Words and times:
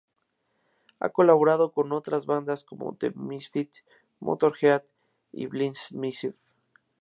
Ha 0.99 1.09
colaborado 1.09 1.71
con 1.73 1.91
otras 1.91 2.25
bandas 2.25 2.63
como 2.63 2.95
The 2.95 3.11
Misfits, 3.11 3.85
Motörhead 4.19 4.81
y 5.31 5.45
Blind 5.45 5.75
Myself. 5.91 6.33